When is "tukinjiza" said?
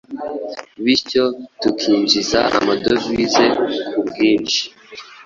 1.61-2.39